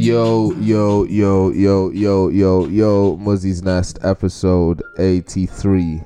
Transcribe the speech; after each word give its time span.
Yo, 0.00 0.52
yo, 0.52 1.04
yo, 1.04 1.50
yo, 1.50 1.90
yo, 1.90 2.30
yo, 2.30 2.64
yo, 2.64 3.18
Muzi's 3.18 3.62
Nest, 3.62 3.98
episode 4.02 4.82
83. 4.98 5.98
Do 5.98 6.02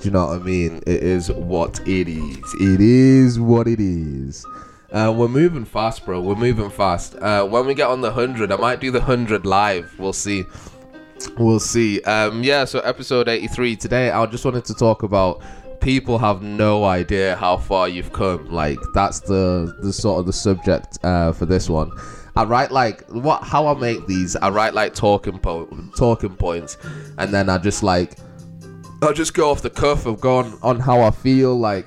you 0.00 0.10
know 0.10 0.28
what 0.28 0.40
I 0.40 0.42
mean? 0.42 0.78
It 0.86 1.02
is 1.02 1.30
what 1.30 1.86
it 1.86 2.08
is. 2.08 2.54
It 2.58 2.80
is 2.80 3.38
what 3.38 3.68
it 3.68 3.78
is. 3.78 4.42
Uh, 4.90 5.14
we're 5.14 5.28
moving 5.28 5.66
fast, 5.66 6.06
bro. 6.06 6.18
We're 6.18 6.34
moving 6.34 6.70
fast. 6.70 7.14
Uh, 7.16 7.44
when 7.44 7.66
we 7.66 7.74
get 7.74 7.88
on 7.88 8.00
the 8.00 8.10
100, 8.10 8.50
I 8.50 8.56
might 8.56 8.80
do 8.80 8.90
the 8.90 9.00
100 9.00 9.44
live. 9.44 9.94
We'll 9.98 10.14
see. 10.14 10.44
We'll 11.36 11.60
see. 11.60 12.00
Um, 12.04 12.42
yeah, 12.42 12.64
so 12.64 12.78
episode 12.80 13.28
83. 13.28 13.76
Today, 13.76 14.10
I 14.12 14.24
just 14.24 14.46
wanted 14.46 14.64
to 14.64 14.74
talk 14.74 15.02
about 15.02 15.42
people 15.82 16.16
have 16.16 16.40
no 16.40 16.84
idea 16.84 17.36
how 17.36 17.58
far 17.58 17.86
you've 17.86 18.14
come. 18.14 18.46
Like, 18.46 18.78
that's 18.94 19.20
the, 19.20 19.76
the 19.82 19.92
sort 19.92 20.20
of 20.20 20.26
the 20.26 20.32
subject 20.32 20.98
uh, 21.04 21.32
for 21.32 21.44
this 21.44 21.68
one. 21.68 21.90
I 22.36 22.44
write 22.44 22.70
like 22.70 23.06
what 23.08 23.42
how 23.42 23.66
I 23.66 23.74
make 23.78 24.06
these. 24.06 24.36
I 24.36 24.50
write 24.50 24.74
like 24.74 24.94
talking 24.94 25.38
po- 25.38 25.68
talking 25.96 26.36
points, 26.36 26.76
and 27.18 27.32
then 27.32 27.48
I 27.48 27.58
just 27.58 27.82
like 27.82 28.18
I 29.02 29.12
just 29.12 29.34
go 29.34 29.50
off 29.50 29.62
the 29.62 29.70
cuff 29.70 30.06
of 30.06 30.20
going 30.20 30.58
on 30.62 30.78
how 30.78 31.00
I 31.00 31.10
feel. 31.10 31.58
Like 31.58 31.86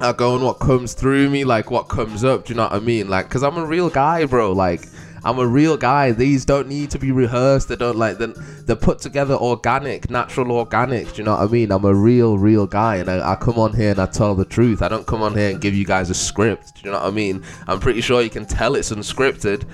I 0.00 0.12
go 0.12 0.34
on 0.34 0.42
what 0.42 0.54
comes 0.54 0.92
through 0.92 1.30
me, 1.30 1.44
like 1.44 1.70
what 1.70 1.84
comes 1.84 2.22
up. 2.22 2.44
Do 2.44 2.52
you 2.52 2.56
know 2.56 2.64
what 2.64 2.72
I 2.74 2.80
mean? 2.80 3.08
Like, 3.08 3.30
cause 3.30 3.42
I'm 3.42 3.56
a 3.56 3.64
real 3.64 3.88
guy, 3.88 4.26
bro. 4.26 4.52
Like 4.52 4.86
I'm 5.26 5.40
a 5.40 5.46
real 5.46 5.76
guy. 5.76 6.12
These 6.12 6.44
don't 6.44 6.68
need 6.68 6.88
to 6.92 7.00
be 7.00 7.10
rehearsed. 7.10 7.68
They 7.68 7.74
don't 7.74 7.96
like 7.96 8.18
they're, 8.18 8.28
they're 8.28 8.76
put 8.76 9.00
together 9.00 9.34
organic, 9.34 10.08
natural 10.08 10.52
organic. 10.52 11.12
Do 11.12 11.16
you 11.16 11.24
know 11.24 11.32
what 11.32 11.40
I 11.40 11.46
mean? 11.50 11.72
I'm 11.72 11.84
a 11.84 11.92
real, 11.92 12.38
real 12.38 12.64
guy, 12.64 12.98
and 12.98 13.10
I, 13.10 13.32
I 13.32 13.34
come 13.34 13.58
on 13.58 13.74
here 13.74 13.90
and 13.90 13.98
I 13.98 14.06
tell 14.06 14.36
the 14.36 14.44
truth. 14.44 14.82
I 14.82 14.88
don't 14.88 15.04
come 15.04 15.22
on 15.22 15.36
here 15.36 15.50
and 15.50 15.60
give 15.60 15.74
you 15.74 15.84
guys 15.84 16.10
a 16.10 16.14
script. 16.14 16.76
Do 16.76 16.82
you 16.84 16.92
know 16.92 17.00
what 17.00 17.08
I 17.08 17.10
mean? 17.10 17.42
I'm 17.66 17.80
pretty 17.80 18.02
sure 18.02 18.22
you 18.22 18.30
can 18.30 18.46
tell 18.46 18.76
it's 18.76 18.92
unscripted. 18.92 19.64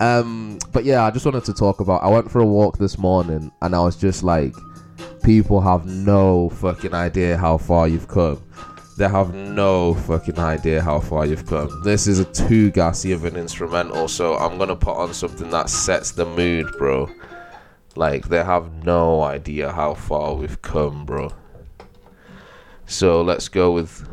Um, 0.00 0.58
but 0.72 0.86
yeah, 0.86 1.04
I 1.04 1.10
just 1.10 1.26
wanted 1.26 1.44
to 1.44 1.52
talk 1.52 1.80
about. 1.80 2.02
I 2.02 2.08
went 2.08 2.30
for 2.30 2.40
a 2.40 2.46
walk 2.46 2.78
this 2.78 2.96
morning, 2.96 3.52
and 3.60 3.74
I 3.74 3.80
was 3.80 3.94
just 3.94 4.22
like, 4.22 4.54
people 5.22 5.60
have 5.60 5.84
no 5.84 6.48
fucking 6.48 6.94
idea 6.94 7.36
how 7.36 7.58
far 7.58 7.88
you've 7.88 8.08
come 8.08 8.42
they 8.98 9.08
have 9.08 9.32
no 9.32 9.94
fucking 9.94 10.40
idea 10.40 10.82
how 10.82 10.98
far 10.98 11.24
you've 11.24 11.46
come. 11.46 11.82
This 11.84 12.08
is 12.08 12.18
a 12.18 12.24
too 12.24 12.72
gassy 12.72 13.12
of 13.12 13.24
an 13.24 13.36
instrumental, 13.36 14.08
so 14.08 14.36
I'm 14.36 14.58
gonna 14.58 14.74
put 14.74 14.96
on 14.96 15.14
something 15.14 15.50
that 15.50 15.70
sets 15.70 16.10
the 16.10 16.26
mood, 16.26 16.66
bro. 16.78 17.08
Like, 17.94 18.28
they 18.28 18.42
have 18.42 18.84
no 18.84 19.22
idea 19.22 19.70
how 19.70 19.94
far 19.94 20.34
we've 20.34 20.60
come, 20.62 21.06
bro. 21.06 21.32
So 22.86 23.22
let's 23.22 23.48
go 23.48 23.70
with. 23.70 24.04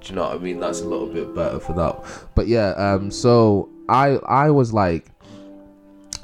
Do 0.00 0.10
you 0.10 0.14
know 0.14 0.28
what 0.28 0.36
I 0.36 0.38
mean? 0.38 0.60
That's 0.60 0.80
a 0.80 0.86
little 0.86 1.08
bit 1.08 1.34
better 1.34 1.58
for 1.58 1.72
that. 1.72 1.98
But 2.36 2.46
yeah, 2.46 2.70
um, 2.70 3.10
so 3.10 3.70
I 3.88 4.18
I 4.28 4.50
was 4.50 4.72
like 4.72 5.06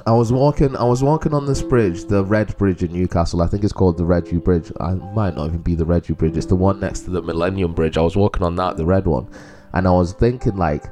I 0.07 0.11
was 0.11 0.31
walking. 0.31 0.75
I 0.75 0.83
was 0.83 1.03
walking 1.03 1.33
on 1.33 1.45
this 1.45 1.61
bridge, 1.61 2.05
the 2.05 2.23
Red 2.23 2.57
Bridge 2.57 2.81
in 2.83 2.91
Newcastle. 2.91 3.41
I 3.41 3.47
think 3.47 3.63
it's 3.63 3.73
called 3.73 3.97
the 3.97 4.05
Red 4.05 4.25
Bridge. 4.43 4.71
I 4.79 4.93
might 4.93 5.35
not 5.35 5.47
even 5.47 5.61
be 5.61 5.75
the 5.75 5.85
Red 5.85 6.05
Bridge. 6.17 6.37
It's 6.37 6.47
the 6.47 6.55
one 6.55 6.79
next 6.79 7.01
to 7.01 7.11
the 7.11 7.21
Millennium 7.21 7.73
Bridge. 7.73 7.97
I 7.97 8.01
was 8.01 8.15
walking 8.15 8.43
on 8.43 8.55
that, 8.55 8.77
the 8.77 8.85
red 8.85 9.05
one, 9.05 9.29
and 9.73 9.87
I 9.87 9.91
was 9.91 10.13
thinking 10.13 10.57
like, 10.57 10.85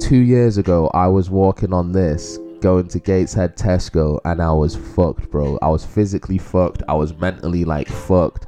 two 0.00 0.18
years 0.18 0.58
ago, 0.58 0.90
I 0.94 1.08
was 1.08 1.28
walking 1.28 1.72
on 1.72 1.92
this, 1.92 2.38
going 2.60 2.88
to 2.88 2.98
Gateshead 2.98 3.56
Tesco, 3.56 4.18
and 4.24 4.40
I 4.40 4.52
was 4.52 4.76
fucked, 4.76 5.30
bro. 5.30 5.58
I 5.60 5.68
was 5.68 5.84
physically 5.84 6.38
fucked. 6.38 6.82
I 6.88 6.94
was 6.94 7.16
mentally 7.18 7.64
like 7.64 7.88
fucked. 7.88 8.46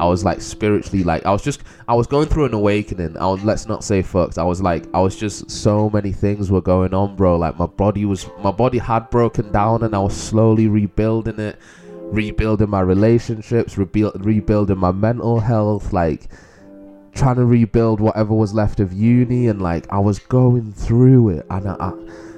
I 0.00 0.06
was 0.06 0.24
like 0.24 0.40
spiritually 0.40 1.04
like 1.04 1.26
I 1.26 1.30
was 1.30 1.42
just 1.42 1.62
I 1.86 1.94
was 1.94 2.06
going 2.06 2.26
through 2.26 2.46
an 2.46 2.54
awakening. 2.54 3.18
I 3.18 3.26
was 3.26 3.44
let's 3.44 3.66
not 3.66 3.84
say 3.84 4.00
fucked. 4.00 4.38
I 4.38 4.44
was 4.44 4.62
like 4.62 4.86
I 4.94 5.00
was 5.00 5.14
just 5.14 5.50
so 5.50 5.90
many 5.90 6.10
things 6.10 6.50
were 6.50 6.62
going 6.62 6.94
on, 6.94 7.16
bro. 7.16 7.36
Like 7.36 7.58
my 7.58 7.66
body 7.66 8.06
was 8.06 8.26
my 8.38 8.50
body 8.50 8.78
had 8.78 9.10
broken 9.10 9.52
down 9.52 9.82
and 9.82 9.94
I 9.94 9.98
was 9.98 10.16
slowly 10.16 10.68
rebuilding 10.68 11.38
it, 11.38 11.58
rebuilding 11.90 12.70
my 12.70 12.80
relationships, 12.80 13.76
rebuild 13.76 14.24
rebuilding 14.24 14.78
my 14.78 14.90
mental 14.90 15.38
health, 15.38 15.92
like 15.92 16.30
trying 17.12 17.36
to 17.36 17.44
rebuild 17.44 18.00
whatever 18.00 18.32
was 18.32 18.54
left 18.54 18.80
of 18.80 18.94
uni 18.94 19.48
and 19.48 19.60
like 19.60 19.86
I 19.92 19.98
was 19.98 20.18
going 20.18 20.72
through 20.72 21.28
it 21.30 21.46
and 21.50 21.68
I, 21.68 21.76
I 21.78 21.92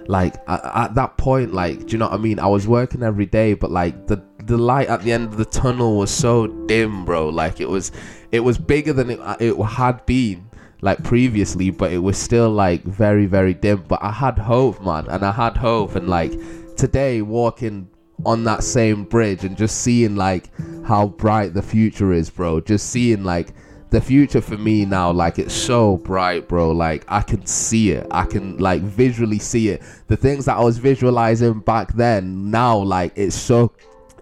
like 0.08 0.34
at 0.48 0.96
that 0.96 1.16
point 1.16 1.54
like 1.54 1.86
do 1.86 1.92
you 1.92 1.98
know 1.98 2.08
what 2.08 2.14
I 2.14 2.22
mean? 2.22 2.40
I 2.40 2.48
was 2.48 2.66
working 2.66 3.04
every 3.04 3.26
day 3.26 3.54
but 3.54 3.70
like 3.70 4.08
the 4.08 4.20
the 4.46 4.58
light 4.58 4.88
at 4.88 5.02
the 5.02 5.12
end 5.12 5.28
of 5.28 5.36
the 5.36 5.44
tunnel 5.44 5.96
was 5.96 6.10
so 6.10 6.46
dim, 6.46 7.04
bro. 7.04 7.28
Like 7.28 7.60
it 7.60 7.68
was, 7.68 7.92
it 8.30 8.40
was 8.40 8.58
bigger 8.58 8.92
than 8.92 9.10
it, 9.10 9.20
uh, 9.20 9.36
it 9.40 9.54
had 9.62 10.04
been 10.06 10.48
like 10.80 11.02
previously, 11.04 11.70
but 11.70 11.92
it 11.92 11.98
was 11.98 12.18
still 12.18 12.50
like 12.50 12.82
very, 12.84 13.26
very 13.26 13.54
dim. 13.54 13.84
But 13.88 14.02
I 14.02 14.10
had 14.10 14.38
hope, 14.38 14.82
man, 14.82 15.06
and 15.08 15.24
I 15.24 15.32
had 15.32 15.56
hope. 15.56 15.94
And 15.94 16.08
like 16.08 16.32
today, 16.76 17.22
walking 17.22 17.88
on 18.24 18.44
that 18.44 18.62
same 18.62 19.04
bridge 19.04 19.44
and 19.44 19.56
just 19.56 19.80
seeing 19.80 20.16
like 20.16 20.50
how 20.84 21.08
bright 21.08 21.54
the 21.54 21.62
future 21.62 22.12
is, 22.12 22.30
bro. 22.30 22.60
Just 22.60 22.90
seeing 22.90 23.24
like 23.24 23.54
the 23.92 24.00
future 24.00 24.40
for 24.40 24.56
me 24.56 24.86
now 24.86 25.12
like 25.12 25.38
it's 25.38 25.52
so 25.52 25.98
bright 25.98 26.48
bro 26.48 26.70
like 26.70 27.04
i 27.08 27.20
can 27.20 27.44
see 27.44 27.90
it 27.90 28.06
i 28.10 28.24
can 28.24 28.56
like 28.56 28.80
visually 28.80 29.38
see 29.38 29.68
it 29.68 29.82
the 30.06 30.16
things 30.16 30.46
that 30.46 30.56
i 30.56 30.64
was 30.64 30.78
visualizing 30.78 31.60
back 31.60 31.92
then 31.92 32.50
now 32.50 32.74
like 32.78 33.12
it's 33.16 33.36
so 33.36 33.70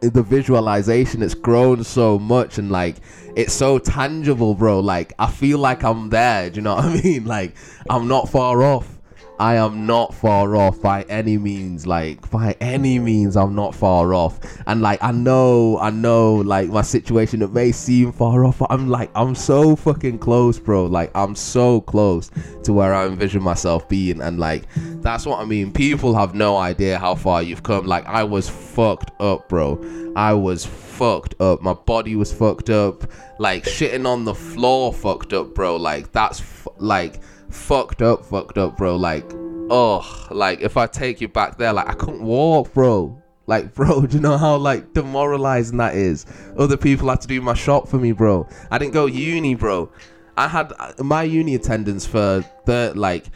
the 0.00 0.22
visualization 0.22 1.22
it's 1.22 1.34
grown 1.34 1.84
so 1.84 2.18
much 2.18 2.58
and 2.58 2.70
like 2.70 2.96
it's 3.36 3.52
so 3.52 3.78
tangible 3.78 4.54
bro. 4.54 4.80
Like 4.80 5.12
i 5.18 5.30
feel 5.30 5.58
like 5.58 5.82
i'm 5.82 6.08
there 6.10 6.50
do 6.50 6.56
you 6.56 6.62
know 6.62 6.76
what 6.76 6.84
i 6.84 7.02
mean? 7.02 7.24
Like 7.30 7.54
i'm 7.88 8.08
not 8.08 8.28
far 8.28 8.62
off 8.62 8.99
I 9.40 9.54
am 9.54 9.86
not 9.86 10.12
far 10.12 10.54
off 10.54 10.82
by 10.82 11.02
any 11.04 11.38
means. 11.38 11.86
Like 11.86 12.30
by 12.30 12.54
any 12.60 12.98
means, 12.98 13.38
I'm 13.38 13.54
not 13.54 13.74
far 13.74 14.12
off. 14.12 14.38
And 14.66 14.82
like 14.82 15.02
I 15.02 15.12
know, 15.12 15.78
I 15.78 15.88
know, 15.88 16.34
like 16.34 16.68
my 16.68 16.82
situation 16.82 17.40
it 17.40 17.50
may 17.50 17.72
seem 17.72 18.12
far 18.12 18.44
off. 18.44 18.60
I'm 18.68 18.90
like 18.90 19.10
I'm 19.14 19.34
so 19.34 19.76
fucking 19.76 20.18
close, 20.18 20.58
bro. 20.58 20.84
Like 20.84 21.10
I'm 21.14 21.34
so 21.34 21.80
close 21.80 22.30
to 22.64 22.74
where 22.74 22.94
I 22.94 23.06
envision 23.06 23.42
myself 23.42 23.88
being. 23.88 24.20
And 24.20 24.38
like 24.38 24.64
that's 25.00 25.24
what 25.24 25.40
I 25.40 25.46
mean. 25.46 25.72
People 25.72 26.14
have 26.14 26.34
no 26.34 26.58
idea 26.58 26.98
how 26.98 27.14
far 27.14 27.42
you've 27.42 27.62
come. 27.62 27.86
Like 27.86 28.04
I 28.04 28.24
was 28.24 28.46
fucked 28.46 29.10
up, 29.22 29.48
bro. 29.48 29.82
I 30.16 30.34
was 30.34 30.66
fucked 30.66 31.40
up. 31.40 31.62
My 31.62 31.72
body 31.72 32.14
was 32.14 32.30
fucked 32.30 32.68
up. 32.68 33.10
Like 33.38 33.64
shitting 33.64 34.06
on 34.06 34.26
the 34.26 34.34
floor, 34.34 34.92
fucked 34.92 35.32
up, 35.32 35.54
bro. 35.54 35.76
Like 35.76 36.12
that's 36.12 36.40
f- 36.40 36.68
like 36.76 37.20
fucked 37.50 38.02
up, 38.02 38.24
fucked 38.24 38.58
up, 38.58 38.76
bro. 38.76 38.96
Like, 38.96 39.24
oh, 39.70 40.28
like 40.30 40.60
if 40.60 40.76
I 40.76 40.86
take 40.86 41.20
you 41.20 41.28
back 41.28 41.58
there, 41.58 41.72
like 41.72 41.88
I 41.88 41.94
couldn't 41.94 42.22
walk, 42.22 42.72
bro. 42.74 43.20
Like, 43.46 43.74
bro, 43.74 44.06
do 44.06 44.16
you 44.16 44.22
know 44.22 44.38
how 44.38 44.56
like 44.56 44.92
demoralizing 44.94 45.78
that 45.78 45.94
is? 45.94 46.26
Other 46.56 46.76
people 46.76 47.08
had 47.08 47.20
to 47.22 47.28
do 47.28 47.40
my 47.40 47.54
shop 47.54 47.88
for 47.88 47.98
me, 47.98 48.12
bro. 48.12 48.48
I 48.70 48.78
didn't 48.78 48.92
go 48.92 49.06
uni, 49.06 49.54
bro. 49.54 49.90
I 50.36 50.48
had 50.48 50.72
uh, 50.78 51.02
my 51.02 51.22
uni 51.22 51.54
attendance 51.54 52.06
for 52.06 52.44
the 52.64 52.92
like 52.94 53.26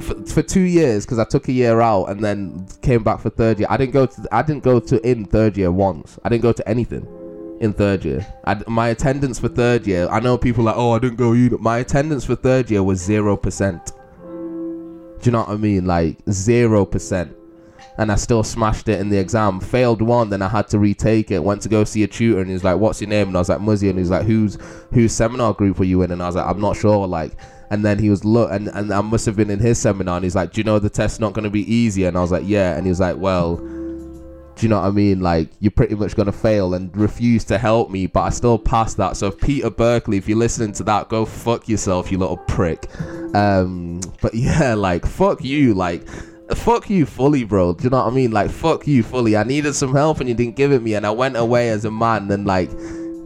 for, 0.00 0.26
for 0.26 0.42
two 0.42 0.60
years 0.60 1.06
because 1.06 1.18
I 1.18 1.24
took 1.24 1.48
a 1.48 1.52
year 1.52 1.80
out 1.80 2.06
and 2.06 2.22
then 2.22 2.66
came 2.82 3.02
back 3.02 3.20
for 3.20 3.30
third 3.30 3.58
year. 3.58 3.68
I 3.70 3.76
didn't 3.76 3.92
go 3.92 4.06
to 4.06 4.28
I 4.30 4.42
didn't 4.42 4.64
go 4.64 4.80
to 4.80 5.08
in 5.08 5.24
third 5.24 5.56
year 5.56 5.72
once. 5.72 6.18
I 6.24 6.28
didn't 6.28 6.42
go 6.42 6.52
to 6.52 6.68
anything 6.68 7.06
in 7.60 7.74
third 7.74 8.04
year. 8.04 8.26
I, 8.44 8.62
my 8.66 8.88
attendance 8.88 9.38
for 9.38 9.48
third 9.48 9.86
year, 9.86 10.08
I 10.10 10.18
know 10.20 10.36
people 10.36 10.64
like, 10.64 10.76
oh, 10.76 10.92
I 10.92 10.98
didn't 10.98 11.16
go 11.16 11.32
uni. 11.32 11.56
My 11.58 11.78
attendance 11.78 12.24
for 12.24 12.34
third 12.34 12.70
year 12.70 12.82
was 12.82 13.00
zero 13.00 13.36
percent. 13.36 13.92
Do 14.22 15.18
you 15.22 15.32
know 15.32 15.40
what 15.40 15.50
I 15.50 15.56
mean? 15.56 15.86
Like 15.86 16.16
zero 16.30 16.86
percent. 16.86 17.36
And 17.98 18.10
I 18.10 18.14
still 18.14 18.42
smashed 18.42 18.88
it 18.88 18.98
in 18.98 19.10
the 19.10 19.18
exam. 19.18 19.60
Failed 19.60 20.00
one, 20.00 20.30
then 20.30 20.40
I 20.40 20.48
had 20.48 20.68
to 20.68 20.78
retake 20.78 21.30
it. 21.30 21.44
Went 21.44 21.60
to 21.62 21.68
go 21.68 21.84
see 21.84 22.02
a 22.02 22.06
tutor, 22.06 22.40
and 22.40 22.50
he's 22.50 22.64
like, 22.64 22.78
"What's 22.78 23.02
your 23.02 23.10
name?" 23.10 23.28
And 23.28 23.36
I 23.36 23.40
was 23.40 23.50
like, 23.50 23.58
"Muzi." 23.58 23.90
And 23.90 23.98
he's 23.98 24.08
like, 24.08 24.24
"Who's 24.24 24.56
whose 24.92 25.12
seminar 25.12 25.52
group 25.52 25.78
were 25.78 25.84
you 25.84 26.00
in?" 26.00 26.10
And 26.10 26.22
I 26.22 26.26
was 26.26 26.36
like, 26.36 26.46
"I'm 26.46 26.60
not 26.60 26.76
sure." 26.76 27.06
Like, 27.06 27.32
and 27.70 27.84
then 27.84 27.98
he 27.98 28.08
was 28.08 28.24
look, 28.24 28.50
and 28.50 28.68
and 28.68 28.90
I 28.90 29.02
must 29.02 29.26
have 29.26 29.36
been 29.36 29.50
in 29.50 29.58
his 29.58 29.78
seminar. 29.78 30.16
And 30.16 30.24
he's 30.24 30.34
like, 30.34 30.52
"Do 30.52 30.60
you 30.60 30.64
know 30.64 30.78
the 30.78 30.88
test's 30.88 31.20
not 31.20 31.34
going 31.34 31.44
to 31.44 31.50
be 31.50 31.70
easier?" 31.70 32.08
And 32.08 32.16
I 32.16 32.20
was 32.22 32.32
like, 32.32 32.44
"Yeah." 32.46 32.74
And 32.74 32.86
he 32.86 32.88
was 32.90 33.00
like, 33.00 33.18
"Well." 33.18 33.60
Do 34.60 34.66
you 34.66 34.68
know 34.68 34.78
what 34.78 34.88
I 34.88 34.90
mean? 34.90 35.20
Like 35.20 35.48
you're 35.60 35.70
pretty 35.70 35.94
much 35.94 36.14
gonna 36.14 36.32
fail 36.32 36.74
and 36.74 36.94
refuse 36.94 37.44
to 37.44 37.56
help 37.56 37.88
me, 37.88 38.06
but 38.06 38.20
I 38.20 38.28
still 38.28 38.58
passed 38.58 38.98
that. 38.98 39.16
So 39.16 39.30
Peter 39.30 39.70
Berkeley, 39.70 40.18
if 40.18 40.28
you're 40.28 40.36
listening 40.36 40.72
to 40.72 40.82
that, 40.84 41.08
go 41.08 41.24
fuck 41.24 41.66
yourself, 41.66 42.12
you 42.12 42.18
little 42.18 42.36
prick. 42.36 42.86
Um, 43.34 44.02
but 44.20 44.34
yeah, 44.34 44.74
like 44.74 45.06
fuck 45.06 45.42
you, 45.42 45.72
like 45.72 46.06
fuck 46.54 46.90
you 46.90 47.06
fully, 47.06 47.44
bro. 47.44 47.72
Do 47.72 47.84
you 47.84 47.90
know 47.90 48.04
what 48.04 48.12
I 48.12 48.14
mean? 48.14 48.32
Like 48.32 48.50
fuck 48.50 48.86
you 48.86 49.02
fully. 49.02 49.34
I 49.34 49.44
needed 49.44 49.72
some 49.72 49.94
help 49.94 50.20
and 50.20 50.28
you 50.28 50.34
didn't 50.34 50.56
give 50.56 50.72
it 50.72 50.82
me, 50.82 50.92
and 50.92 51.06
I 51.06 51.10
went 51.10 51.38
away 51.38 51.70
as 51.70 51.86
a 51.86 51.90
man 51.90 52.30
and 52.30 52.44
like 52.44 52.70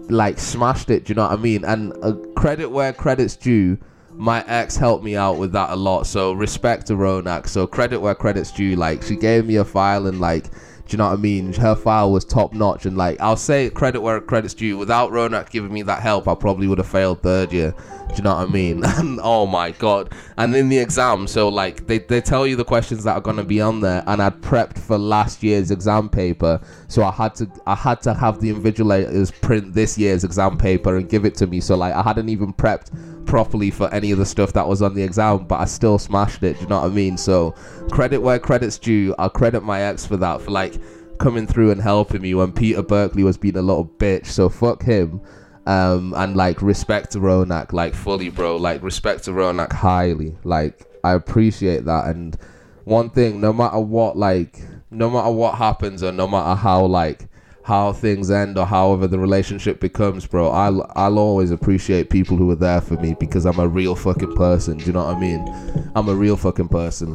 like 0.09 0.39
smashed 0.39 0.89
it. 0.89 1.07
Do 1.07 1.11
you 1.11 1.15
know 1.17 1.23
what 1.23 1.33
I 1.33 1.43
mean? 1.43 1.65
And 1.65 1.93
uh, 2.05 2.13
credit 2.37 2.69
where 2.69 2.93
credit's 2.93 3.35
due 3.35 3.77
my 4.17 4.45
ex 4.47 4.77
helped 4.77 5.03
me 5.03 5.17
out 5.17 5.39
with 5.39 5.51
that 5.51 5.71
a 5.71 5.75
lot. 5.75 6.07
So 6.07 6.35
respect 6.35 6.87
to 6.87 6.93
Ronak. 6.93 7.49
So 7.49 7.67
credit 7.67 7.99
where 7.99 8.15
credit's 8.15 8.53
due. 8.53 8.77
Like 8.77 9.03
she 9.03 9.17
gave 9.17 9.45
me 9.45 9.57
a 9.57 9.65
file 9.65 10.07
and 10.07 10.21
like 10.21 10.51
Do 10.87 10.95
you 10.95 10.99
know 10.99 11.09
what 11.09 11.15
I 11.15 11.17
mean? 11.17 11.53
Her 11.55 11.75
file 11.75 12.13
was 12.13 12.25
top 12.27 12.53
notch, 12.53 12.85
and 12.85 12.97
like 12.97 13.19
I'll 13.21 13.37
say 13.39 13.71
credit 13.71 14.03
where 14.03 14.21
credit's 14.21 14.53
due. 14.53 14.77
Without 14.77 15.11
Ronak 15.13 15.49
giving 15.51 15.73
me 15.73 15.83
that 15.83 16.03
help, 16.03 16.29
I 16.29 16.35
probably 16.35 16.67
would 16.69 16.79
have 16.79 16.87
failed 16.87 17.23
third 17.23 17.53
year. 17.53 17.75
Do 18.15 18.19
you 18.19 18.25
know 18.25 18.37
what 18.37 18.49
I 18.49 18.53
mean? 18.53 18.85
And 18.95 19.19
oh 19.23 19.45
my 19.45 19.73
god! 19.73 20.13
And 20.37 20.55
in 20.55 20.69
the 20.69 20.79
exam, 20.79 21.27
so 21.27 21.49
like 21.49 21.89
they, 21.89 21.99
they 21.99 22.21
tell 22.21 22.47
you 22.47 22.55
the 22.55 22.65
questions 22.65 23.03
that 23.05 23.17
are 23.17 23.21
gonna 23.21 23.43
be 23.43 23.61
on 23.61 23.81
there, 23.81 24.05
and 24.07 24.23
I'd 24.23 24.41
prepped 24.41 24.79
for 24.79 24.97
last 24.97 25.43
year's 25.43 25.73
exam 25.73 26.09
paper, 26.09 26.61
so 26.87 27.03
I 27.03 27.11
had 27.11 27.35
to 27.37 27.51
I 27.67 27.75
had 27.75 28.01
to 28.03 28.15
have 28.15 28.41
the 28.41 28.53
invigilators 28.53 29.33
print 29.41 29.75
this 29.75 29.99
year's 29.99 30.23
exam 30.23 30.57
paper 30.57 30.97
and 30.97 31.09
give 31.09 31.25
it 31.25 31.35
to 31.37 31.49
me. 31.49 31.61
So 31.61 31.77
like 31.77 31.93
I 31.93 32.03
hadn't 32.03 32.29
even 32.29 32.53
prepped 32.53 33.27
properly 33.27 33.73
for 33.73 33.93
any 33.93 34.13
of 34.13 34.19
the 34.19 34.27
stuff 34.27 34.53
that 34.53 34.69
was 34.69 34.81
on 34.81 34.95
the 34.95 35.03
exam, 35.03 35.47
but 35.47 35.59
I 35.61 35.65
still 35.65 35.99
smashed 35.99 36.45
it. 36.45 36.55
Do 36.55 36.63
you 36.63 36.69
know 36.69 36.83
what 36.83 36.93
I 36.93 36.95
mean? 36.95 37.17
So 37.17 37.51
credit 37.91 38.19
where 38.19 38.39
credit's 38.39 38.79
due. 38.79 39.13
I'll 39.19 39.29
credit 39.29 39.63
my 39.63 39.81
ex 39.81 40.07
for 40.07 40.17
that 40.19 40.41
for 40.41 40.53
like 40.53 40.75
coming 41.19 41.47
through 41.47 41.73
and 41.73 41.81
helping 41.81 42.23
me 42.23 42.35
when 42.35 42.53
Peter 42.53 42.83
Berkeley 42.83 43.25
was 43.25 43.37
being 43.37 43.57
a 43.57 43.63
little 43.63 43.87
bitch. 43.87 44.27
So 44.27 44.49
fuck 44.49 44.83
him. 44.83 45.21
Um, 45.67 46.13
and 46.15 46.37
like 46.37 46.61
respect 46.61 47.13
to 47.13 47.19
Ronak, 47.19 47.73
like 47.73 47.95
fully, 47.95 48.29
bro. 48.29 48.57
Like 48.57 48.83
respect 48.83 49.25
to 49.25 49.31
Ronak 49.31 49.73
highly. 49.73 50.37
Like 50.45 50.87
I 51.03 51.13
appreciate 51.13 51.85
that. 51.87 52.07
And 52.07 52.37
one 52.85 53.11
thing, 53.11 53.41
no 53.41 53.53
matter 53.53 53.79
what, 53.79 54.17
like 54.17 54.61
no 54.91 55.11
matter 55.11 55.31
what 55.31 55.57
happens 55.57 56.03
or 56.03 56.13
no 56.13 56.29
matter 56.29 56.55
how 56.55 56.85
like 56.85 57.29
how 57.65 57.95
things 57.95 58.31
end 58.31 58.59
or 58.59 58.67
however 58.67 59.07
the 59.07 59.19
relationship 59.19 59.81
becomes, 59.81 60.27
bro, 60.27 60.51
I'll 60.51 60.91
I'll 60.97 61.19
always 61.19 61.51
appreciate 61.51 62.11
people 62.11 62.37
who 62.37 62.51
are 62.51 62.57
there 62.57 62.81
for 62.81 62.95
me 62.95 63.17
because 63.19 63.47
I'm 63.47 63.59
a 63.59 63.69
real 63.69 63.95
fucking 63.95 64.37
person. 64.37 64.77
Do 64.79 64.85
you 64.85 64.93
know 64.93 65.05
what 65.05 65.17
I 65.17 65.19
mean? 65.19 65.91
I'm 65.97 66.09
a 66.09 66.15
real 66.15 66.37
fucking 66.37 66.69
person, 66.69 67.15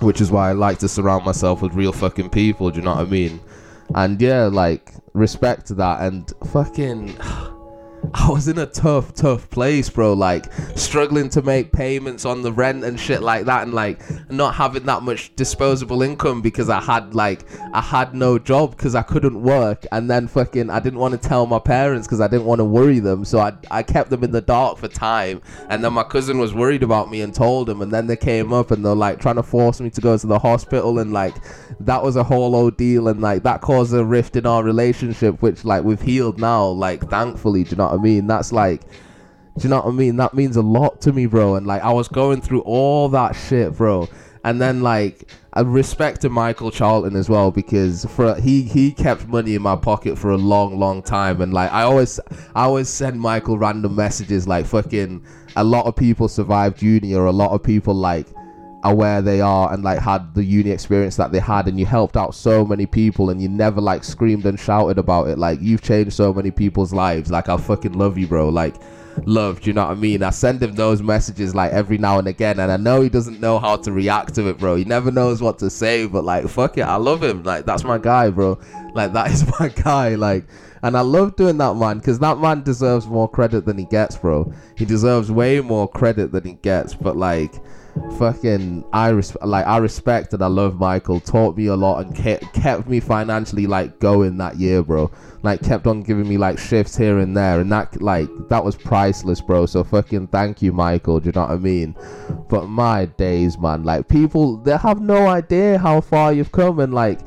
which 0.00 0.20
is 0.20 0.30
why 0.30 0.50
I 0.50 0.52
like 0.52 0.78
to 0.78 0.88
surround 0.88 1.24
myself 1.24 1.60
with 1.60 1.74
real 1.74 1.92
fucking 1.92 2.30
people. 2.30 2.70
Do 2.70 2.78
you 2.78 2.84
know 2.84 2.94
what 2.94 3.06
I 3.06 3.10
mean? 3.10 3.40
And 3.96 4.20
yeah, 4.22 4.44
like 4.44 4.92
respect 5.12 5.66
to 5.66 5.74
that 5.74 6.02
and 6.02 6.32
fucking. 6.52 7.16
I 8.16 8.30
was 8.30 8.46
in 8.46 8.58
a 8.58 8.66
tough, 8.66 9.12
tough 9.12 9.50
place, 9.50 9.90
bro. 9.90 10.12
Like 10.12 10.44
struggling 10.76 11.28
to 11.30 11.42
make 11.42 11.72
payments 11.72 12.24
on 12.24 12.42
the 12.42 12.52
rent 12.52 12.84
and 12.84 12.98
shit 12.98 13.22
like 13.22 13.44
that, 13.46 13.64
and 13.64 13.74
like 13.74 14.00
not 14.30 14.54
having 14.54 14.84
that 14.84 15.02
much 15.02 15.34
disposable 15.34 16.00
income 16.00 16.40
because 16.40 16.70
I 16.70 16.80
had 16.80 17.12
like 17.14 17.44
I 17.72 17.80
had 17.80 18.14
no 18.14 18.38
job 18.38 18.76
because 18.76 18.94
I 18.94 19.02
couldn't 19.02 19.42
work, 19.42 19.84
and 19.90 20.08
then 20.08 20.28
fucking 20.28 20.70
I 20.70 20.78
didn't 20.78 21.00
want 21.00 21.20
to 21.20 21.28
tell 21.28 21.46
my 21.46 21.58
parents 21.58 22.06
because 22.06 22.20
I 22.20 22.28
didn't 22.28 22.46
want 22.46 22.60
to 22.60 22.64
worry 22.64 23.00
them, 23.00 23.24
so 23.24 23.40
I 23.40 23.52
I 23.68 23.82
kept 23.82 24.10
them 24.10 24.22
in 24.22 24.30
the 24.30 24.40
dark 24.40 24.78
for 24.78 24.86
time, 24.86 25.42
and 25.68 25.82
then 25.82 25.92
my 25.92 26.04
cousin 26.04 26.38
was 26.38 26.54
worried 26.54 26.84
about 26.84 27.10
me 27.10 27.20
and 27.20 27.34
told 27.34 27.66
them, 27.66 27.82
and 27.82 27.90
then 27.90 28.06
they 28.06 28.16
came 28.16 28.52
up 28.52 28.70
and 28.70 28.84
they're 28.84 28.94
like 28.94 29.20
trying 29.20 29.36
to 29.36 29.42
force 29.42 29.80
me 29.80 29.90
to 29.90 30.00
go 30.00 30.16
to 30.16 30.26
the 30.26 30.38
hospital, 30.38 31.00
and 31.00 31.12
like 31.12 31.34
that 31.80 32.00
was 32.00 32.14
a 32.14 32.22
whole 32.22 32.54
ordeal, 32.54 33.08
and 33.08 33.20
like 33.20 33.42
that 33.42 33.60
caused 33.60 33.92
a 33.92 34.04
rift 34.04 34.36
in 34.36 34.46
our 34.46 34.62
relationship, 34.62 35.42
which 35.42 35.64
like 35.64 35.82
we've 35.82 36.00
healed 36.00 36.38
now, 36.38 36.64
like 36.64 37.10
thankfully. 37.10 37.64
Do 37.64 37.70
you 37.70 37.76
know 37.76 37.86
what 37.86 37.94
I 37.94 37.96
mean? 37.96 38.03
That's 38.26 38.52
like, 38.52 38.82
do 39.56 39.62
you 39.62 39.68
know 39.68 39.76
what 39.76 39.86
I 39.86 39.90
mean? 39.90 40.16
That 40.16 40.34
means 40.34 40.56
a 40.56 40.62
lot 40.62 41.00
to 41.02 41.12
me, 41.12 41.26
bro. 41.26 41.54
And 41.56 41.66
like, 41.66 41.82
I 41.82 41.92
was 41.92 42.08
going 42.08 42.40
through 42.40 42.62
all 42.62 43.08
that 43.10 43.34
shit, 43.34 43.76
bro. 43.76 44.08
And 44.44 44.60
then 44.60 44.82
like, 44.82 45.30
I 45.54 45.60
respect 45.60 46.20
to 46.22 46.28
Michael 46.28 46.70
Charlton 46.70 47.16
as 47.16 47.28
well 47.28 47.50
because 47.50 48.04
for 48.04 48.34
he 48.40 48.62
he 48.62 48.92
kept 48.92 49.28
money 49.28 49.54
in 49.54 49.62
my 49.62 49.76
pocket 49.76 50.18
for 50.18 50.30
a 50.30 50.36
long, 50.36 50.78
long 50.78 51.02
time. 51.02 51.40
And 51.40 51.54
like, 51.54 51.72
I 51.72 51.82
always 51.82 52.18
I 52.54 52.64
always 52.64 52.88
send 52.88 53.20
Michael 53.20 53.56
random 53.56 53.94
messages 53.94 54.46
like 54.48 54.66
fucking. 54.66 55.24
A 55.56 55.62
lot 55.62 55.86
of 55.86 55.94
people 55.94 56.26
survived 56.26 56.82
uni, 56.82 57.14
or 57.14 57.26
a 57.26 57.32
lot 57.32 57.52
of 57.52 57.62
people 57.62 57.94
like 57.94 58.26
are 58.84 58.94
where 58.94 59.22
they 59.22 59.40
are 59.40 59.72
and 59.72 59.82
like 59.82 59.98
had 59.98 60.34
the 60.34 60.44
uni 60.44 60.70
experience 60.70 61.16
that 61.16 61.32
they 61.32 61.38
had 61.38 61.66
and 61.66 61.80
you 61.80 61.86
helped 61.86 62.18
out 62.18 62.34
so 62.34 62.66
many 62.66 62.84
people 62.84 63.30
and 63.30 63.40
you 63.40 63.48
never 63.48 63.80
like 63.80 64.04
screamed 64.04 64.44
and 64.44 64.60
shouted 64.60 64.98
about 64.98 65.26
it. 65.28 65.38
Like 65.38 65.58
you've 65.62 65.80
changed 65.80 66.12
so 66.12 66.34
many 66.34 66.50
people's 66.50 66.92
lives. 66.92 67.30
Like 67.30 67.48
i 67.48 67.56
fucking 67.56 67.94
love 67.94 68.18
you 68.18 68.26
bro. 68.26 68.50
Like 68.50 68.76
love 69.26 69.60
do 69.62 69.70
you 69.70 69.72
know 69.72 69.86
what 69.86 69.92
i 69.92 69.94
mean? 69.94 70.22
I 70.22 70.30
send 70.30 70.62
him 70.62 70.74
those 70.74 71.00
messages 71.00 71.54
like 71.54 71.72
every 71.72 71.96
now 71.96 72.18
and 72.18 72.26
again 72.28 72.58
and 72.58 72.70
i 72.70 72.76
know 72.76 73.00
he 73.00 73.08
doesn't 73.08 73.40
know 73.40 73.60
how 73.60 73.76
to 73.76 73.90
react 73.90 74.34
to 74.34 74.48
it 74.48 74.58
bro. 74.58 74.76
He 74.76 74.84
never 74.84 75.10
knows 75.10 75.40
what 75.40 75.58
to 75.60 75.70
say 75.70 76.06
but 76.06 76.24
like 76.24 76.46
fuck 76.48 76.76
it 76.76 76.82
i 76.82 76.96
love 76.96 77.22
him. 77.22 77.42
Like 77.42 77.64
that's 77.64 77.84
my 77.84 77.96
guy 77.96 78.28
bro. 78.28 78.58
Like 78.92 79.14
that 79.14 79.30
is 79.32 79.46
my 79.58 79.68
guy. 79.70 80.14
Like 80.16 80.44
and 80.84 80.98
I 80.98 81.00
love 81.00 81.34
doing 81.34 81.56
that 81.58 81.76
man 81.76 81.96
because 81.96 82.18
that 82.18 82.38
man 82.38 82.62
deserves 82.62 83.06
more 83.06 83.26
credit 83.26 83.64
than 83.64 83.78
he 83.78 83.86
gets, 83.86 84.18
bro. 84.18 84.52
He 84.76 84.84
deserves 84.84 85.30
way 85.30 85.62
more 85.62 85.88
credit 85.88 86.30
than 86.30 86.44
he 86.44 86.52
gets. 86.52 86.92
But 86.92 87.16
like, 87.16 87.54
fucking 88.18 88.84
I 88.92 89.08
res- 89.08 89.34
like 89.42 89.66
I 89.66 89.78
respect 89.78 90.34
and 90.34 90.42
I 90.42 90.48
love 90.48 90.78
Michael. 90.78 91.20
Taught 91.20 91.56
me 91.56 91.66
a 91.68 91.74
lot 91.74 92.04
and 92.04 92.14
kept 92.14 92.52
kept 92.52 92.86
me 92.86 93.00
financially 93.00 93.66
like 93.66 93.98
going 93.98 94.36
that 94.36 94.56
year, 94.58 94.82
bro. 94.82 95.10
Like 95.42 95.62
kept 95.62 95.86
on 95.86 96.02
giving 96.02 96.28
me 96.28 96.36
like 96.36 96.58
shifts 96.58 96.98
here 96.98 97.18
and 97.18 97.34
there, 97.34 97.60
and 97.60 97.72
that 97.72 98.02
like 98.02 98.28
that 98.50 98.62
was 98.62 98.76
priceless, 98.76 99.40
bro. 99.40 99.64
So 99.64 99.84
fucking 99.84 100.26
thank 100.26 100.60
you, 100.60 100.74
Michael. 100.74 101.18
Do 101.18 101.28
you 101.28 101.32
know 101.32 101.42
what 101.42 101.50
I 101.52 101.56
mean? 101.56 101.96
But 102.50 102.66
my 102.66 103.06
days, 103.06 103.56
man. 103.56 103.84
Like 103.84 104.08
people, 104.08 104.58
they 104.58 104.76
have 104.76 105.00
no 105.00 105.28
idea 105.28 105.78
how 105.78 106.02
far 106.02 106.34
you've 106.34 106.52
come, 106.52 106.78
and 106.80 106.92
like. 106.92 107.20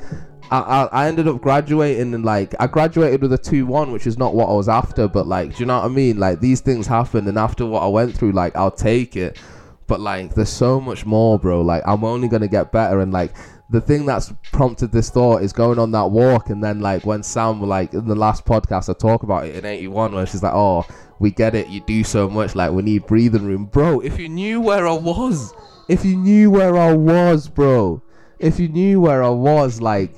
I, 0.51 0.89
I, 0.91 1.07
ended 1.07 1.27
up 1.27 1.41
graduating 1.41 2.13
and 2.13 2.23
like 2.23 2.55
I 2.59 2.67
graduated 2.67 3.21
with 3.21 3.33
a 3.33 3.37
2-1 3.37 3.91
which 3.91 4.07
is 4.07 4.17
not 4.17 4.33
what 4.33 4.49
I 4.49 4.53
was 4.53 4.69
after 4.69 5.07
but 5.07 5.27
like 5.27 5.55
do 5.55 5.59
you 5.59 5.65
know 5.65 5.77
what 5.77 5.85
I 5.85 5.89
mean? 5.89 6.17
Like 6.19 6.39
these 6.39 6.61
things 6.61 6.87
happen 6.87 7.27
and 7.27 7.37
after 7.37 7.65
what 7.65 7.83
I 7.83 7.87
went 7.87 8.15
through 8.15 8.31
like 8.31 8.55
I'll 8.55 8.71
take 8.71 9.15
it. 9.15 9.39
But 9.87 9.99
like 9.99 10.33
there's 10.35 10.49
so 10.49 10.79
much 10.79 11.05
more 11.05 11.37
bro. 11.39 11.61
Like 11.61 11.83
i'm 11.85 12.03
only 12.03 12.27
gonna 12.27 12.47
get 12.47 12.71
better 12.71 13.01
and 13.01 13.11
like 13.11 13.35
the 13.69 13.81
thing 13.81 14.05
that's 14.05 14.33
prompted 14.51 14.91
this 14.91 15.09
thought 15.09 15.43
is 15.43 15.51
going 15.51 15.79
on 15.79 15.91
that 15.91 16.05
walk 16.05 16.49
and 16.49 16.63
then 16.63 16.79
like 16.79 17.05
when 17.05 17.21
sam 17.21 17.61
like 17.61 17.93
in 17.93 18.07
the 18.07 18.15
last 18.15 18.45
podcast 18.45 18.89
i 18.89 18.93
talk 18.97 19.23
about 19.23 19.45
it 19.45 19.57
in 19.57 19.65
81 19.65 20.13
where 20.13 20.25
she's 20.25 20.41
like 20.41 20.53
oh 20.53 20.85
we 21.19 21.31
get 21.31 21.55
it. 21.55 21.67
You 21.67 21.81
do 21.81 22.03
so 22.03 22.29
much. 22.29 22.55
Like 22.55 22.71
we 22.71 22.83
need 22.83 23.07
breathing 23.07 23.45
room. 23.45 23.65
Bro 23.65 24.01
if 24.01 24.19
you 24.19 24.29
knew 24.29 24.61
where 24.61 24.87
i 24.87 24.93
was 24.93 25.53
if 25.87 26.03
you 26.03 26.15
knew 26.15 26.51
where 26.51 26.77
i 26.77 26.93
was 26.93 27.47
bro 27.47 28.01
if 28.39 28.59
you 28.59 28.67
knew 28.67 28.99
where 28.99 29.23
i 29.23 29.29
was 29.29 29.81
like 29.81 30.11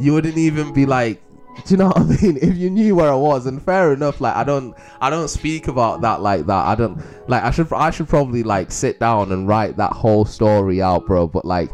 you 0.00 0.12
wouldn't 0.12 0.38
even 0.38 0.72
be 0.72 0.86
like 0.86 1.22
do 1.66 1.74
you 1.74 1.78
know 1.78 1.88
what 1.88 1.98
I 1.98 2.04
mean? 2.04 2.38
If 2.40 2.56
you 2.56 2.70
knew 2.70 2.94
where 2.94 3.10
I 3.10 3.14
was, 3.14 3.46
and 3.46 3.60
fair 3.60 3.92
enough, 3.92 4.20
like 4.20 4.34
I 4.34 4.44
don't, 4.44 4.74
I 5.00 5.10
don't 5.10 5.28
speak 5.28 5.68
about 5.68 6.00
that 6.02 6.20
like 6.20 6.46
that. 6.46 6.66
I 6.66 6.74
don't 6.74 7.02
like. 7.28 7.42
I 7.42 7.50
should, 7.50 7.72
I 7.72 7.90
should 7.90 8.08
probably 8.08 8.42
like 8.42 8.70
sit 8.70 9.00
down 9.00 9.32
and 9.32 9.48
write 9.48 9.76
that 9.76 9.92
whole 9.92 10.24
story 10.24 10.80
out, 10.80 11.06
bro. 11.06 11.26
But 11.26 11.44
like, 11.44 11.70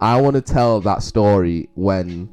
I 0.00 0.20
want 0.20 0.34
to 0.34 0.42
tell 0.42 0.80
that 0.82 1.02
story 1.02 1.68
when 1.74 2.28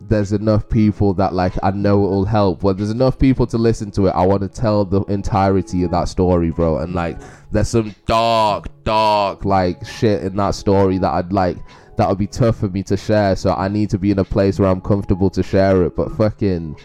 there's 0.00 0.32
enough 0.32 0.68
people 0.68 1.12
that 1.14 1.34
like 1.34 1.52
I 1.62 1.70
know 1.70 2.04
it 2.04 2.08
will 2.08 2.24
help. 2.24 2.62
When 2.62 2.76
there's 2.76 2.90
enough 2.90 3.18
people 3.18 3.46
to 3.48 3.58
listen 3.58 3.90
to 3.92 4.06
it, 4.06 4.10
I 4.10 4.24
want 4.24 4.42
to 4.42 4.48
tell 4.48 4.84
the 4.84 5.02
entirety 5.02 5.84
of 5.84 5.90
that 5.90 6.08
story, 6.08 6.50
bro. 6.50 6.78
And 6.78 6.94
like, 6.94 7.18
there's 7.50 7.68
some 7.68 7.94
dark, 8.06 8.68
dark 8.84 9.44
like 9.44 9.86
shit 9.86 10.22
in 10.22 10.36
that 10.36 10.54
story 10.54 10.98
that 10.98 11.12
I'd 11.12 11.32
like 11.32 11.58
that 11.96 12.08
would 12.08 12.18
be 12.18 12.26
tough 12.26 12.58
for 12.58 12.68
me 12.68 12.82
to 12.84 12.96
share. 12.96 13.36
So 13.36 13.54
I 13.54 13.68
need 13.68 13.90
to 13.90 13.98
be 13.98 14.10
in 14.10 14.18
a 14.18 14.24
place 14.24 14.58
where 14.58 14.68
I'm 14.68 14.80
comfortable 14.80 15.30
to 15.30 15.42
share 15.42 15.82
it. 15.84 15.96
But 15.96 16.12
fucking, 16.12 16.74
do 16.74 16.80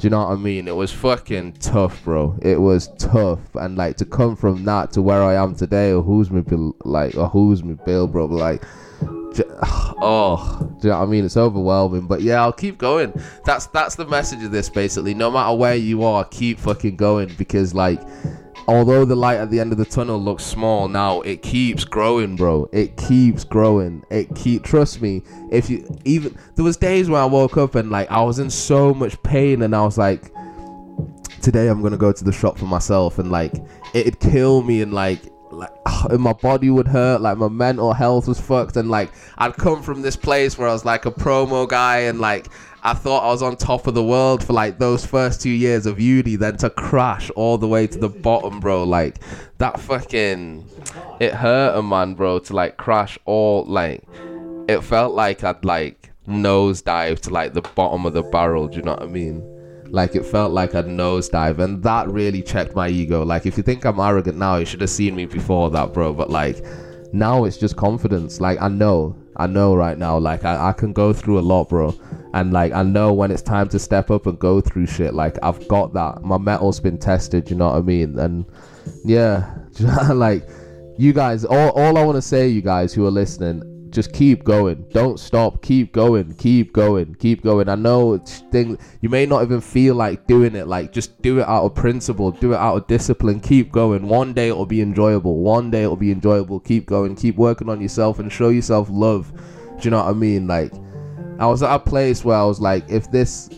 you 0.00 0.10
know 0.10 0.20
what 0.20 0.32
I 0.32 0.36
mean? 0.36 0.68
It 0.68 0.76
was 0.76 0.92
fucking 0.92 1.54
tough, 1.54 2.04
bro. 2.04 2.36
It 2.42 2.60
was 2.60 2.88
tough, 2.98 3.40
and 3.54 3.76
like 3.76 3.96
to 3.98 4.04
come 4.04 4.36
from 4.36 4.64
that 4.64 4.92
to 4.92 5.02
where 5.02 5.22
I 5.22 5.34
am 5.34 5.54
today, 5.54 5.92
or 5.92 6.02
who's 6.02 6.30
me, 6.30 6.42
like, 6.84 7.16
or 7.16 7.28
who's 7.28 7.62
me, 7.62 7.76
Bill, 7.84 8.06
bro. 8.06 8.26
Like, 8.26 8.64
oh, 10.00 10.58
do 10.80 10.88
you 10.88 10.92
know 10.92 10.98
what 10.98 11.06
I 11.06 11.10
mean? 11.10 11.24
It's 11.24 11.36
overwhelming. 11.36 12.06
But 12.06 12.22
yeah, 12.22 12.42
I'll 12.42 12.52
keep 12.52 12.78
going. 12.78 13.12
That's 13.44 13.66
that's 13.68 13.94
the 13.94 14.06
message 14.06 14.42
of 14.42 14.50
this, 14.50 14.68
basically. 14.68 15.14
No 15.14 15.30
matter 15.30 15.56
where 15.56 15.76
you 15.76 16.02
are, 16.02 16.24
keep 16.24 16.58
fucking 16.58 16.96
going 16.96 17.32
because 17.38 17.74
like 17.74 18.00
although 18.68 19.04
the 19.06 19.16
light 19.16 19.38
at 19.38 19.50
the 19.50 19.58
end 19.58 19.72
of 19.72 19.78
the 19.78 19.84
tunnel 19.84 20.22
looks 20.22 20.44
small 20.44 20.86
now, 20.86 21.22
it 21.22 21.42
keeps 21.42 21.84
growing, 21.84 22.36
bro. 22.36 22.68
It 22.70 22.96
keeps 22.96 23.42
growing. 23.42 24.04
It 24.10 24.34
keep 24.36 24.62
trust 24.62 25.00
me. 25.00 25.22
If 25.50 25.70
you 25.70 25.88
even 26.04 26.36
there 26.54 26.64
was 26.64 26.76
days 26.76 27.08
when 27.08 27.20
I 27.20 27.24
woke 27.24 27.56
up 27.56 27.74
and 27.74 27.90
like 27.90 28.10
I 28.10 28.22
was 28.22 28.38
in 28.38 28.50
so 28.50 28.92
much 28.92 29.20
pain 29.22 29.62
and 29.62 29.74
I 29.74 29.82
was 29.82 29.96
like 29.96 30.30
today 31.40 31.68
I'm 31.68 31.82
gonna 31.82 31.96
go 31.96 32.12
to 32.12 32.24
the 32.24 32.32
shop 32.32 32.58
for 32.58 32.66
myself 32.66 33.18
and 33.18 33.32
like 33.32 33.54
it'd 33.94 34.20
kill 34.20 34.62
me 34.62 34.82
and 34.82 34.92
like 34.92 35.20
like 35.58 35.72
and 35.86 36.12
oh, 36.12 36.18
my 36.18 36.32
body 36.32 36.70
would 36.70 36.88
hurt 36.88 37.20
like 37.20 37.36
my 37.38 37.48
mental 37.48 37.92
health 37.92 38.28
was 38.28 38.40
fucked 38.40 38.76
and 38.76 38.90
like 38.90 39.10
I'd 39.38 39.54
come 39.54 39.82
from 39.82 40.02
this 40.02 40.16
place 40.16 40.56
where 40.56 40.68
I 40.68 40.72
was 40.72 40.84
like 40.84 41.06
a 41.06 41.10
promo 41.10 41.68
guy 41.68 42.00
and 42.00 42.20
like 42.20 42.48
I 42.82 42.94
thought 42.94 43.24
I 43.24 43.28
was 43.28 43.42
on 43.42 43.56
top 43.56 43.86
of 43.86 43.94
the 43.94 44.04
world 44.04 44.44
for 44.44 44.52
like 44.52 44.78
those 44.78 45.04
first 45.04 45.42
two 45.42 45.50
years 45.50 45.84
of 45.84 45.98
uni, 45.98 46.36
then 46.36 46.56
to 46.58 46.70
crash 46.70 47.28
all 47.30 47.58
the 47.58 47.66
way 47.66 47.88
to 47.88 47.98
the 47.98 48.08
bottom, 48.08 48.60
bro. 48.60 48.84
Like 48.84 49.18
that 49.58 49.80
fucking 49.80 50.64
it 51.18 51.34
hurt 51.34 51.76
a 51.76 51.82
man, 51.82 52.14
bro, 52.14 52.38
to 52.38 52.54
like 52.54 52.76
crash 52.76 53.18
all 53.24 53.64
like 53.64 54.04
it 54.68 54.82
felt 54.82 55.14
like 55.14 55.42
I'd 55.42 55.64
like 55.64 56.10
nosedive 56.28 57.20
to 57.20 57.30
like 57.30 57.54
the 57.54 57.62
bottom 57.62 58.06
of 58.06 58.12
the 58.12 58.22
barrel, 58.22 58.68
do 58.68 58.76
you 58.76 58.82
know 58.82 58.92
what 58.92 59.02
I 59.02 59.06
mean? 59.06 59.57
Like 59.90 60.14
it 60.14 60.24
felt 60.24 60.52
like 60.52 60.74
I'd 60.74 60.86
nosedive 60.86 61.58
and 61.58 61.82
that 61.82 62.08
really 62.08 62.42
checked 62.42 62.74
my 62.74 62.88
ego. 62.88 63.24
Like 63.24 63.46
if 63.46 63.56
you 63.56 63.62
think 63.62 63.84
I'm 63.84 64.00
arrogant 64.00 64.36
now, 64.36 64.56
you 64.56 64.66
should 64.66 64.80
have 64.80 64.90
seen 64.90 65.14
me 65.16 65.26
before 65.26 65.70
that, 65.70 65.92
bro. 65.92 66.12
But 66.12 66.30
like 66.30 66.64
now 67.12 67.44
it's 67.44 67.56
just 67.56 67.76
confidence. 67.76 68.40
Like 68.40 68.60
I 68.60 68.68
know 68.68 69.16
I 69.38 69.46
know 69.46 69.74
right 69.74 69.96
now. 69.96 70.18
Like 70.18 70.44
I, 70.44 70.70
I 70.70 70.72
can 70.72 70.92
go 70.92 71.12
through 71.12 71.38
a 71.38 71.40
lot, 71.40 71.68
bro. 71.68 71.94
And 72.34 72.52
like 72.52 72.72
I 72.72 72.82
know 72.82 73.12
when 73.12 73.30
it's 73.30 73.42
time 73.42 73.68
to 73.70 73.78
step 73.78 74.10
up 74.10 74.26
and 74.26 74.38
go 74.38 74.60
through 74.60 74.86
shit. 74.86 75.14
Like 75.14 75.38
I've 75.42 75.66
got 75.68 75.92
that. 75.94 76.22
My 76.22 76.38
metal's 76.38 76.80
been 76.80 76.98
tested. 76.98 77.48
You 77.48 77.56
know 77.56 77.68
what 77.68 77.76
I 77.76 77.80
mean? 77.80 78.18
And 78.18 78.44
yeah, 79.04 79.54
like 80.12 80.48
you 80.98 81.12
guys. 81.12 81.44
All 81.44 81.70
all 81.70 81.96
I 81.96 82.04
want 82.04 82.16
to 82.16 82.22
say, 82.22 82.48
you 82.48 82.62
guys 82.62 82.92
who 82.92 83.06
are 83.06 83.10
listening, 83.10 83.62
just 83.90 84.12
keep 84.12 84.44
going. 84.44 84.84
Don't 84.92 85.18
stop. 85.18 85.62
Keep 85.62 85.92
going. 85.92 86.34
Keep 86.34 86.72
going. 86.72 87.14
Keep 87.16 87.42
going. 87.42 87.68
I 87.68 87.74
know 87.74 88.18
thing 88.18 88.78
you 89.00 89.08
may 89.08 89.26
not 89.26 89.42
even 89.42 89.60
feel 89.60 89.94
like 89.94 90.26
doing 90.26 90.54
it. 90.54 90.66
Like 90.66 90.92
just 90.92 91.20
do 91.22 91.40
it 91.40 91.48
out 91.48 91.64
of 91.64 91.74
principle. 91.74 92.30
Do 92.30 92.52
it 92.52 92.56
out 92.56 92.76
of 92.76 92.86
discipline. 92.86 93.40
Keep 93.40 93.72
going. 93.72 94.06
One 94.08 94.32
day 94.32 94.48
it'll 94.48 94.66
be 94.66 94.80
enjoyable. 94.80 95.36
One 95.36 95.70
day 95.70 95.82
it'll 95.82 95.96
be 95.96 96.12
enjoyable. 96.12 96.60
Keep 96.60 96.86
going. 96.86 97.16
Keep 97.16 97.36
working 97.36 97.68
on 97.68 97.80
yourself 97.80 98.18
and 98.18 98.32
show 98.32 98.48
yourself 98.48 98.88
love. 98.90 99.32
Do 99.32 99.84
you 99.84 99.90
know 99.90 100.02
what 100.02 100.10
I 100.10 100.12
mean? 100.14 100.46
Like 100.46 100.72
I 101.38 101.46
was 101.46 101.62
at 101.62 101.74
a 101.74 101.78
place 101.78 102.24
where 102.24 102.36
I 102.36 102.44
was 102.44 102.60
like, 102.60 102.90
if 102.90 103.10
this 103.10 103.50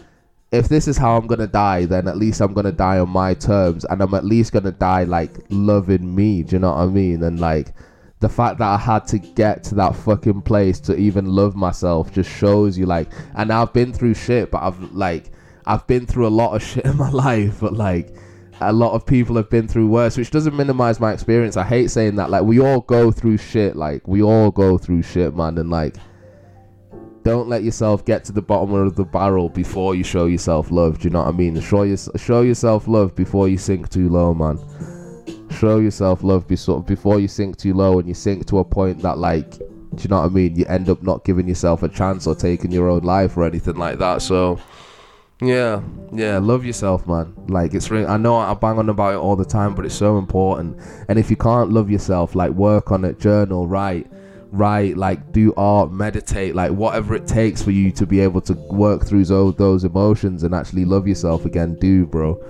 if 0.53 0.69
this 0.69 0.89
is 0.89 0.97
how 0.97 1.17
I'm 1.17 1.27
gonna 1.27 1.47
die, 1.47 1.87
then 1.87 2.09
at 2.09 2.17
least 2.17 2.41
I'm 2.41 2.53
gonna 2.53 2.73
die 2.73 2.99
on 2.99 3.09
my 3.09 3.35
terms, 3.35 3.85
and 3.85 4.03
I'm 4.03 4.15
at 4.15 4.25
least 4.25 4.53
gonna 4.53 4.73
die 4.73 5.05
like 5.05 5.39
loving 5.49 6.15
me. 6.15 6.43
Do 6.43 6.57
you 6.57 6.61
know 6.61 6.71
what 6.71 6.79
I 6.79 6.87
mean? 6.87 7.23
And 7.23 7.39
like 7.39 7.73
the 8.21 8.29
fact 8.29 8.59
that 8.59 8.69
I 8.69 8.77
had 8.77 9.07
to 9.09 9.19
get 9.19 9.65
to 9.65 9.75
that 9.77 9.97
fucking 9.97 10.43
place 10.43 10.79
to 10.81 10.97
even 10.97 11.25
love 11.25 11.57
myself 11.57 12.13
just 12.13 12.31
shows 12.31 12.77
you 12.79 12.85
like 12.85 13.09
and 13.35 13.51
I've 13.51 13.73
been 13.73 13.93
through 13.93 14.15
shit 14.15 14.51
but 14.51 14.63
I've 14.63 14.81
like 14.93 15.31
I've 15.67 15.87
been 15.87 16.07
through 16.07 16.27
a 16.27 16.29
lot 16.29 16.55
of 16.55 16.63
shit 16.67 16.85
in 16.85 16.97
my 16.97 17.11
life 17.11 17.61
but 17.61 17.73
like 17.73 18.15
a 18.61 18.73
lot 18.73 18.93
of 18.93 19.07
people 19.07 19.37
have 19.37 19.49
been 19.49 19.67
through 19.67 19.89
worse 19.89 20.19
which 20.19 20.31
doesn't 20.31 20.55
minimize 20.55 21.01
my 21.01 21.15
experience. 21.15 21.57
I 21.57 21.65
hate 21.65 21.91
saying 21.91 22.17
that. 22.17 22.29
Like 22.29 22.43
we 22.43 22.61
all 22.61 22.83
go 22.83 23.11
through 23.11 23.39
shit 23.39 23.75
like 23.75 24.07
we 24.07 24.23
all 24.23 24.51
go 24.51 24.77
through 24.77 25.03
shit 25.03 25.35
man 25.35 25.57
and 25.57 25.71
like 25.71 25.97
don't 27.23 27.49
let 27.49 27.63
yourself 27.63 28.05
get 28.05 28.23
to 28.25 28.33
the 28.33 28.43
bottom 28.43 28.75
of 28.75 28.97
the 28.97 29.05
barrel 29.05 29.49
before 29.49 29.95
you 29.95 30.05
show 30.05 30.27
yourself 30.27 30.71
love 30.71 30.99
do 30.99 31.05
you 31.05 31.11
know 31.11 31.21
what 31.21 31.29
I 31.29 31.33
mean? 31.33 31.59
Show, 31.59 31.85
your, 31.85 31.97
show 31.97 32.43
yourself 32.43 32.87
love 32.87 33.17
before 33.17 33.49
you 33.49 33.57
sink 33.57 33.89
too 33.89 34.11
low 34.11 34.35
man 34.35 34.59
show 35.61 35.79
yourself 35.79 36.23
love 36.23 36.49
before 36.49 37.21
you 37.21 37.29
sink 37.29 37.57
too 37.59 37.75
low 37.75 37.99
and 37.99 38.09
you 38.09 38.15
sink 38.15 38.47
to 38.47 38.59
a 38.61 38.65
point 38.65 39.03
that 39.03 39.19
like 39.19 39.59
do 39.95 40.03
you 40.03 40.09
know 40.09 40.21
what 40.21 40.27
I 40.27 40.29
mean? 40.29 40.57
You 40.57 40.65
end 40.67 40.89
up 40.89 41.03
not 41.03 41.25
giving 41.25 41.49
yourself 41.49 41.83
a 41.83 41.89
chance 41.89 42.27
or 42.27 42.35
taking 42.35 42.71
your 42.71 42.89
own 42.89 43.03
life 43.03 43.37
or 43.37 43.45
anything 43.45 43.75
like 43.75 43.99
that. 43.99 44.23
So, 44.23 44.61
yeah, 45.43 45.83
yeah, 46.13 46.39
love 46.39 46.65
yourself, 46.65 47.09
man. 47.09 47.35
Like 47.49 47.75
it's 47.75 47.91
really, 47.91 48.07
I 48.07 48.17
know 48.17 48.37
I 48.37 48.55
bang 48.55 48.79
on 48.79 48.89
about 48.89 49.15
it 49.15 49.17
all 49.17 49.35
the 49.35 49.45
time, 49.45 49.75
but 49.75 49.85
it's 49.85 49.95
so 49.95 50.17
important. 50.17 50.81
And 51.09 51.19
if 51.19 51.29
you 51.29 51.37
can't 51.37 51.73
love 51.73 51.91
yourself, 51.91 52.37
like 52.37 52.53
work 52.53 52.93
on 52.93 53.05
it, 53.05 53.19
journal, 53.19 53.67
write, 53.67 54.07
write, 54.53 54.97
like 54.97 55.33
do 55.33 55.53
art, 55.57 55.91
meditate, 55.91 56.55
like 56.55 56.71
whatever 56.71 57.17
it 57.17 57.27
takes 57.27 57.61
for 57.61 57.73
you 57.73 57.91
to 57.93 58.07
be 58.07 58.21
able 58.21 58.41
to 58.43 58.55
work 58.71 59.05
through 59.05 59.25
those 59.25 59.57
those 59.57 59.83
emotions 59.83 60.45
and 60.45 60.55
actually 60.55 60.85
love 60.85 61.09
yourself 61.09 61.45
again. 61.45 61.75
Do, 61.81 62.07
bro 62.07 62.41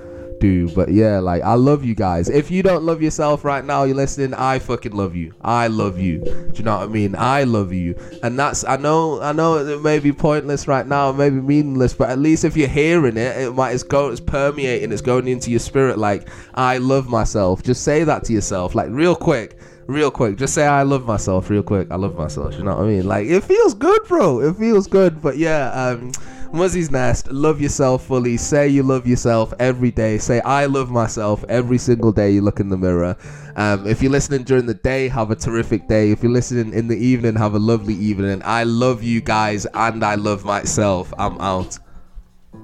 do. 0.40 0.68
But 0.70 0.88
yeah, 0.90 1.20
like 1.20 1.42
I 1.42 1.54
love 1.54 1.84
you 1.84 1.94
guys. 1.94 2.28
If 2.28 2.50
you 2.50 2.62
don't 2.62 2.82
love 2.84 3.00
yourself 3.00 3.44
right 3.44 3.64
now, 3.64 3.84
you're 3.84 3.96
listening. 3.96 4.34
I 4.34 4.58
fucking 4.58 4.92
love 4.92 5.14
you. 5.14 5.34
I 5.40 5.68
love 5.68 5.98
you. 5.98 6.18
Do 6.18 6.52
you 6.54 6.64
know 6.64 6.78
what 6.78 6.84
I 6.84 6.86
mean? 6.88 7.14
I 7.14 7.44
love 7.44 7.72
you. 7.72 7.94
And 8.22 8.38
that's 8.38 8.64
I 8.64 8.76
know 8.76 9.20
I 9.20 9.32
know 9.32 9.58
it 9.58 9.82
may 9.82 9.98
be 9.98 10.12
pointless 10.12 10.66
right 10.66 10.86
now, 10.86 11.12
maybe 11.12 11.36
meaningless, 11.36 11.94
but 11.94 12.10
at 12.10 12.18
least 12.18 12.44
if 12.44 12.56
you're 12.56 12.68
hearing 12.68 13.16
it, 13.16 13.36
it 13.36 13.54
might 13.54 13.72
it's 13.72 13.82
go 13.82 14.10
it's 14.10 14.20
permeating, 14.20 14.90
it's 14.90 15.02
going 15.02 15.28
into 15.28 15.50
your 15.50 15.60
spirit. 15.60 15.98
Like 15.98 16.28
I 16.54 16.78
love 16.78 17.08
myself. 17.08 17.62
Just 17.62 17.84
say 17.84 18.04
that 18.04 18.24
to 18.24 18.32
yourself, 18.32 18.74
like 18.74 18.88
real 18.90 19.14
quick 19.14 19.58
real 19.90 20.10
quick. 20.10 20.36
Just 20.36 20.54
say 20.54 20.66
I 20.66 20.82
love 20.82 21.06
myself 21.06 21.50
real 21.50 21.62
quick. 21.62 21.88
I 21.90 21.96
love 21.96 22.16
myself. 22.16 22.54
You 22.56 22.64
know 22.64 22.76
what 22.76 22.84
I 22.84 22.88
mean? 22.88 23.06
Like 23.06 23.26
it 23.26 23.44
feels 23.44 23.74
good, 23.74 24.02
bro. 24.04 24.40
It 24.40 24.56
feels 24.56 24.86
good. 24.86 25.20
But 25.20 25.36
yeah, 25.36 25.70
um 25.70 26.12
Muzi's 26.52 26.90
Nest, 26.90 27.30
love 27.30 27.60
yourself 27.60 28.06
fully. 28.06 28.36
Say 28.36 28.68
you 28.68 28.82
love 28.82 29.06
yourself 29.06 29.54
every 29.60 29.92
day. 29.92 30.18
Say 30.18 30.40
I 30.40 30.66
love 30.66 30.90
myself 30.90 31.44
every 31.48 31.78
single 31.78 32.10
day 32.10 32.32
you 32.32 32.42
look 32.42 32.58
in 32.58 32.68
the 32.68 32.76
mirror. 32.76 33.16
Um, 33.54 33.86
if 33.86 34.02
you're 34.02 34.10
listening 34.10 34.42
during 34.42 34.66
the 34.66 34.74
day, 34.74 35.06
have 35.08 35.30
a 35.30 35.36
terrific 35.36 35.86
day. 35.86 36.10
If 36.10 36.24
you're 36.24 36.32
listening 36.32 36.74
in 36.74 36.88
the 36.88 36.96
evening, 36.96 37.36
have 37.36 37.54
a 37.54 37.58
lovely 37.58 37.94
evening. 37.94 38.42
I 38.44 38.64
love 38.64 39.04
you 39.04 39.20
guys 39.20 39.64
and 39.74 40.04
I 40.04 40.16
love 40.16 40.44
myself. 40.44 41.14
I'm 41.18 41.40
out. 41.40 41.78